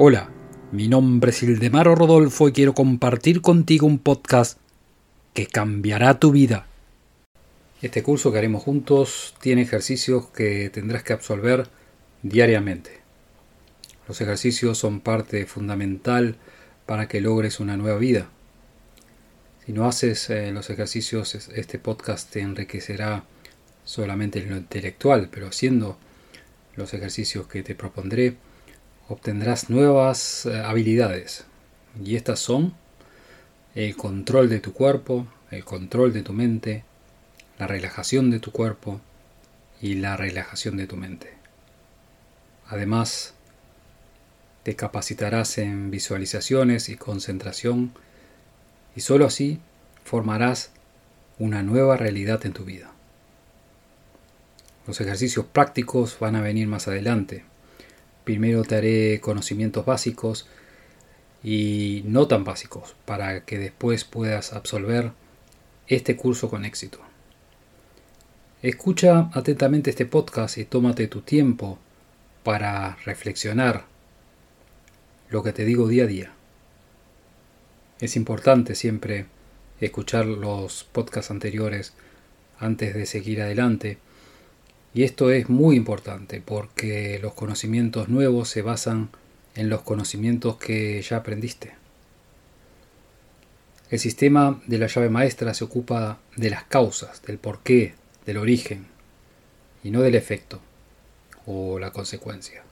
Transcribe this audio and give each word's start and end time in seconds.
Hola, 0.00 0.30
mi 0.70 0.86
nombre 0.86 1.32
es 1.32 1.42
Ildemaro 1.42 1.96
Rodolfo 1.96 2.46
y 2.46 2.52
quiero 2.52 2.72
compartir 2.72 3.40
contigo 3.40 3.88
un 3.88 3.98
podcast 3.98 4.60
que 5.34 5.48
cambiará 5.48 6.20
tu 6.20 6.30
vida. 6.30 6.68
Este 7.82 8.04
curso 8.04 8.30
que 8.30 8.38
haremos 8.38 8.62
juntos 8.62 9.34
tiene 9.40 9.62
ejercicios 9.62 10.28
que 10.28 10.70
tendrás 10.70 11.02
que 11.02 11.14
absolver 11.14 11.66
diariamente. 12.22 13.00
Los 14.06 14.20
ejercicios 14.20 14.78
son 14.78 15.00
parte 15.00 15.46
fundamental 15.46 16.36
para 16.86 17.08
que 17.08 17.20
logres 17.20 17.58
una 17.58 17.76
nueva 17.76 17.98
vida. 17.98 18.30
Si 19.66 19.72
no 19.72 19.84
haces 19.84 20.30
eh, 20.30 20.52
los 20.52 20.70
ejercicios, 20.70 21.34
este 21.34 21.80
podcast 21.80 22.30
te 22.30 22.38
enriquecerá 22.38 23.24
solamente 23.82 24.38
en 24.38 24.50
lo 24.50 24.56
intelectual, 24.58 25.28
pero 25.28 25.48
haciendo 25.48 25.98
los 26.76 26.94
ejercicios 26.94 27.48
que 27.48 27.64
te 27.64 27.74
propondré, 27.74 28.36
obtendrás 29.08 29.70
nuevas 29.70 30.46
eh, 30.46 30.58
habilidades. 30.58 31.44
Y 32.04 32.16
estas 32.16 32.38
son 32.38 32.74
el 33.74 33.96
control 33.96 34.48
de 34.48 34.60
tu 34.60 34.72
cuerpo, 34.72 35.26
el 35.50 35.64
control 35.64 36.12
de 36.12 36.22
tu 36.22 36.32
mente, 36.32 36.84
la 37.58 37.66
relajación 37.66 38.30
de 38.30 38.40
tu 38.40 38.52
cuerpo 38.52 39.00
y 39.80 39.94
la 39.94 40.16
relajación 40.16 40.76
de 40.76 40.86
tu 40.86 40.96
mente. 40.96 41.32
Además, 42.66 43.34
te 44.62 44.76
capacitarás 44.76 45.58
en 45.58 45.90
visualizaciones 45.90 46.88
y 46.88 46.96
concentración 46.96 47.92
y 48.94 49.00
sólo 49.00 49.26
así 49.26 49.60
formarás 50.04 50.72
una 51.38 51.62
nueva 51.62 51.96
realidad 51.96 52.44
en 52.44 52.52
tu 52.52 52.64
vida. 52.64 52.90
Los 54.86 55.00
ejercicios 55.00 55.46
prácticos 55.46 56.18
van 56.18 56.36
a 56.36 56.40
venir 56.40 56.66
más 56.66 56.88
adelante, 56.88 57.44
Primero 58.28 58.62
te 58.62 58.76
haré 58.76 59.20
conocimientos 59.22 59.86
básicos 59.86 60.46
y 61.42 62.02
no 62.04 62.28
tan 62.28 62.44
básicos 62.44 62.94
para 63.06 63.46
que 63.46 63.56
después 63.56 64.04
puedas 64.04 64.52
absolver 64.52 65.12
este 65.86 66.14
curso 66.14 66.50
con 66.50 66.66
éxito. 66.66 67.00
Escucha 68.60 69.30
atentamente 69.32 69.88
este 69.88 70.04
podcast 70.04 70.58
y 70.58 70.66
tómate 70.66 71.08
tu 71.08 71.22
tiempo 71.22 71.78
para 72.44 72.96
reflexionar 73.06 73.86
lo 75.30 75.42
que 75.42 75.54
te 75.54 75.64
digo 75.64 75.88
día 75.88 76.04
a 76.04 76.08
día. 76.08 76.32
Es 77.98 78.14
importante 78.14 78.74
siempre 78.74 79.24
escuchar 79.80 80.26
los 80.26 80.84
podcasts 80.84 81.30
anteriores 81.30 81.94
antes 82.58 82.92
de 82.92 83.06
seguir 83.06 83.40
adelante 83.40 83.96
y 84.98 85.04
esto 85.04 85.30
es 85.30 85.48
muy 85.48 85.76
importante 85.76 86.42
porque 86.44 87.20
los 87.22 87.32
conocimientos 87.32 88.08
nuevos 88.08 88.48
se 88.48 88.62
basan 88.62 89.10
en 89.54 89.68
los 89.68 89.82
conocimientos 89.82 90.56
que 90.56 91.00
ya 91.02 91.18
aprendiste. 91.18 91.76
El 93.90 94.00
sistema 94.00 94.60
de 94.66 94.76
la 94.76 94.88
llave 94.88 95.08
maestra 95.08 95.54
se 95.54 95.62
ocupa 95.62 96.18
de 96.34 96.50
las 96.50 96.64
causas, 96.64 97.22
del 97.22 97.38
porqué, 97.38 97.94
del 98.26 98.38
origen, 98.38 98.88
y 99.84 99.92
no 99.92 100.00
del 100.00 100.16
efecto 100.16 100.60
o 101.46 101.78
la 101.78 101.92
consecuencia. 101.92 102.64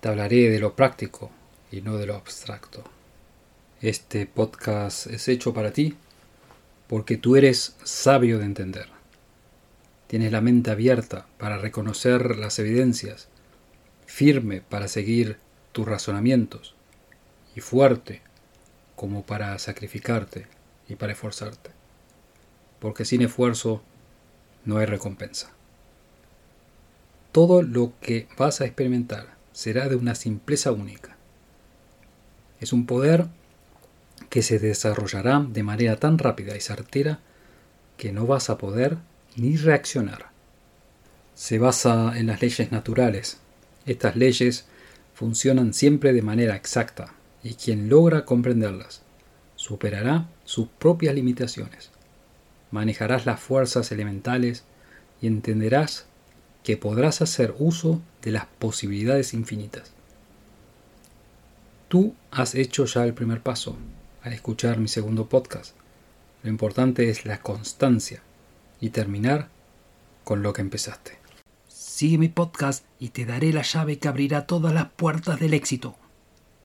Te 0.00 0.08
hablaré 0.08 0.48
de 0.48 0.58
lo 0.58 0.74
práctico 0.74 1.30
y 1.70 1.82
no 1.82 1.98
de 1.98 2.06
lo 2.06 2.16
abstracto. 2.16 2.82
Este 3.82 4.24
podcast 4.24 5.06
es 5.08 5.28
hecho 5.28 5.52
para 5.52 5.70
ti 5.70 5.96
porque 6.88 7.18
tú 7.18 7.36
eres 7.36 7.76
sabio 7.84 8.38
de 8.38 8.46
entender. 8.46 8.91
Tienes 10.12 10.30
la 10.30 10.42
mente 10.42 10.70
abierta 10.70 11.24
para 11.38 11.56
reconocer 11.56 12.36
las 12.36 12.58
evidencias, 12.58 13.28
firme 14.04 14.60
para 14.60 14.86
seguir 14.86 15.38
tus 15.72 15.88
razonamientos 15.88 16.74
y 17.56 17.62
fuerte 17.62 18.20
como 18.94 19.24
para 19.24 19.58
sacrificarte 19.58 20.48
y 20.86 20.96
para 20.96 21.12
esforzarte. 21.12 21.70
Porque 22.78 23.06
sin 23.06 23.22
esfuerzo 23.22 23.82
no 24.66 24.76
hay 24.76 24.84
recompensa. 24.84 25.50
Todo 27.32 27.62
lo 27.62 27.94
que 28.02 28.28
vas 28.36 28.60
a 28.60 28.66
experimentar 28.66 29.28
será 29.52 29.88
de 29.88 29.96
una 29.96 30.14
simpleza 30.14 30.72
única. 30.72 31.16
Es 32.60 32.74
un 32.74 32.84
poder 32.84 33.28
que 34.28 34.42
se 34.42 34.58
desarrollará 34.58 35.40
de 35.40 35.62
manera 35.62 35.96
tan 35.96 36.18
rápida 36.18 36.54
y 36.54 36.60
certera 36.60 37.20
que 37.96 38.12
no 38.12 38.26
vas 38.26 38.50
a 38.50 38.58
poder 38.58 38.98
ni 39.36 39.56
reaccionar. 39.56 40.30
Se 41.34 41.58
basa 41.58 42.18
en 42.18 42.26
las 42.26 42.42
leyes 42.42 42.70
naturales. 42.72 43.38
Estas 43.86 44.16
leyes 44.16 44.66
funcionan 45.14 45.74
siempre 45.74 46.12
de 46.12 46.22
manera 46.22 46.56
exacta 46.56 47.14
y 47.42 47.54
quien 47.54 47.88
logra 47.88 48.24
comprenderlas 48.24 49.02
superará 49.56 50.28
sus 50.44 50.66
propias 50.66 51.14
limitaciones. 51.14 51.90
Manejarás 52.72 53.26
las 53.26 53.38
fuerzas 53.38 53.92
elementales 53.92 54.64
y 55.20 55.28
entenderás 55.28 56.06
que 56.64 56.76
podrás 56.76 57.22
hacer 57.22 57.54
uso 57.58 58.00
de 58.22 58.32
las 58.32 58.46
posibilidades 58.46 59.34
infinitas. 59.34 59.92
Tú 61.88 62.14
has 62.30 62.54
hecho 62.54 62.86
ya 62.86 63.04
el 63.04 63.14
primer 63.14 63.40
paso 63.40 63.76
al 64.22 64.32
escuchar 64.32 64.78
mi 64.78 64.88
segundo 64.88 65.28
podcast. 65.28 65.76
Lo 66.42 66.50
importante 66.50 67.08
es 67.08 67.24
la 67.24 67.40
constancia 67.40 68.22
y 68.82 68.90
terminar 68.90 69.48
con 70.24 70.42
lo 70.42 70.52
que 70.52 70.60
empezaste. 70.60 71.18
Sigue 71.68 72.18
mi 72.18 72.28
podcast 72.28 72.84
y 72.98 73.10
te 73.10 73.24
daré 73.24 73.52
la 73.52 73.62
llave 73.62 73.98
que 73.98 74.08
abrirá 74.08 74.46
todas 74.46 74.74
las 74.74 74.90
puertas 74.90 75.38
del 75.38 75.54
éxito. 75.54 75.96